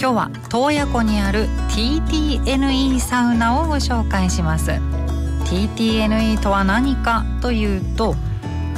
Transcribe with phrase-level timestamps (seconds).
[0.00, 4.70] 今日は洞爺湖にある TTNE サウナをご紹介します。
[4.70, 8.14] TTNE とは何かというと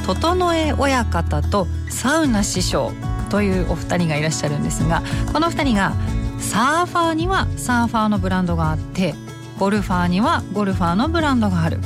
[0.07, 2.91] 整え親方とサウナ師匠
[3.29, 5.93] というお二人がいらっしゃるんですがこの二人が
[6.39, 9.13] サーファーにはサーファーのブランドがあって
[9.59, 11.77] ゴルファーにはゴルファーのブランドがある。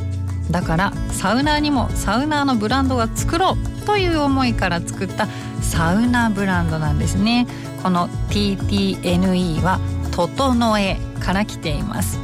[0.51, 5.27] だからサウナーにもサウナーのブランドが作ろうという思いから作った
[5.61, 7.47] サウナブランドなんですね。
[7.81, 9.79] この TTNE は
[10.11, 12.19] 「整え」から来ています。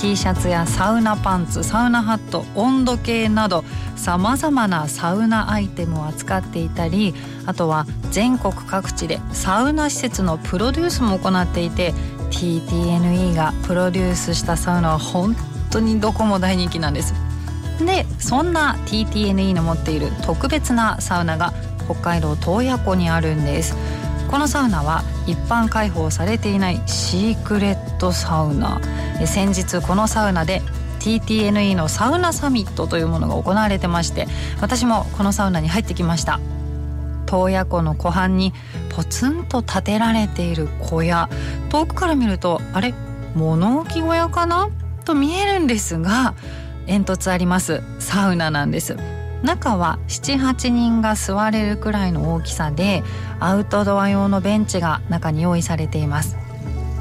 [0.00, 3.64] T シャツやサウナパンツサウナハット温度計など
[3.96, 11.92] さまざまなサウナアイテムを扱っていたりあとは全国各地でサウナ施設のプロデュースも行っていて
[12.30, 15.36] TTNE がプロデュースしたサウナは本
[15.70, 17.12] 当にどこも大人気なんです。
[17.84, 21.52] でそんな TTNE の持っている特別なサウナが
[21.86, 23.76] 北海道洞爺湖にあるんです。
[24.30, 28.80] このサウナは一般開放されていないシークレットサウナ。
[29.26, 30.62] 先日このサウナで
[31.00, 34.28] TTNE のサウナサミットというものが行われてまして
[34.60, 36.40] 私もこのサウナに入ってきました。
[37.26, 38.52] 洞爺湖の湖畔に
[38.94, 41.28] ポツンと建てられている小屋。
[41.70, 42.94] 遠くから見るとあれ
[43.34, 44.68] 物置小屋かな？
[45.04, 46.34] と見えるんですが
[46.90, 47.82] 煙突あります。
[48.00, 48.96] サウナなんです。
[49.44, 53.04] 中は78人が座れるくらいの大きさで
[53.38, 56.36] アウトドア用のベンチが中に用意されています。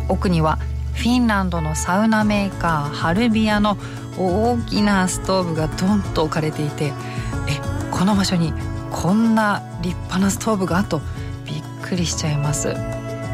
[0.07, 0.59] 奥には
[0.93, 3.77] フィンランドのサウナメーカーハルビアの
[4.15, 6.91] 大きなストーブがドンと置かれていてえ
[7.89, 8.53] この場所に
[8.91, 11.01] こんな立派なストーブがと
[11.45, 12.75] びっくりしちゃいます。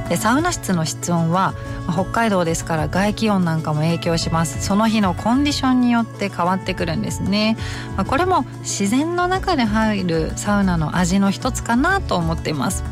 [0.09, 1.53] でサウナ室の室温は
[1.91, 4.63] 北海道ですから外気温なんかも影響します。
[4.63, 7.57] その日のコンディションによって変わってくるんですね、
[7.95, 12.83] まあ、これも自然の中で入るサウナの味の一つかなと思っています。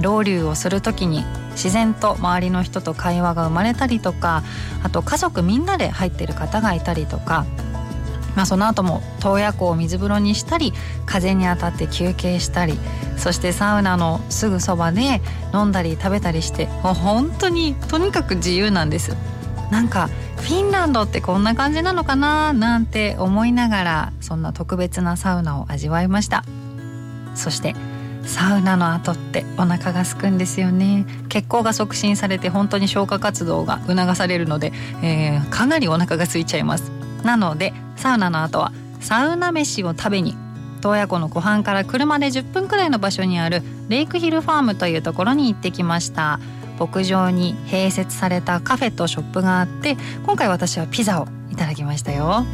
[0.00, 4.42] ロウリュをする時に自然と周りの人と会話が生まれたりとか
[4.82, 7.46] あと家族みんなで入ってる方がいたりとか
[8.36, 10.72] まあ、その後も洞爺湖を水風呂にしたり
[11.06, 12.78] 風に当たって休憩したり
[13.16, 15.20] そしてサウナのすぐそばで
[15.52, 19.16] 飲んだり食べたりしてもう本当にとにかく自由なんです。
[19.72, 22.52] なんかフィンランドってこんな感じなのかな？
[22.52, 26.44] なんて思いながらそんな特別なサウナを味わいました。
[27.34, 27.74] そして
[28.24, 31.04] サウナの後ってお腹が空くんですよね。
[31.28, 36.92] 血行が促進されて本当に消化活動が促されるので、えー、かなりお腹が空いちゃいます。
[37.26, 40.34] なのでサウナの後はサウナ飯を食べに
[40.80, 46.40] 洞爺湖の湖畔から車で10分くらいの場所にあるレイクヒルファームというところに行ってきました。
[46.78, 52.44] 牧場に併設されたカフェとショップがあって今回私はピザをいただきましたよ。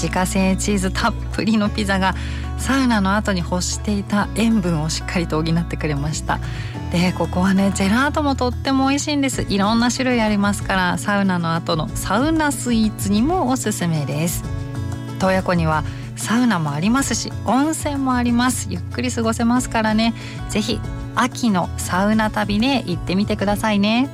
[0.00, 2.14] 自家製チーズたっぷりのピザが
[2.56, 6.38] サウナの後に欲していた塩分をしっかりと補ってくれました。
[6.92, 9.42] でここはねジェラートもとっても美味しいんです。
[9.48, 14.44] いろんな種類ありますからサウナの後のサウナスイーツにもおすすめです。
[15.18, 15.84] 洞爺湖には
[16.16, 18.68] サウナもありますし温泉もあります。
[18.70, 20.14] ゆっくり過ごせますからね。
[20.48, 20.80] ぜひ
[21.14, 24.08] 秋のサウナ旅で行ってみてくださいね。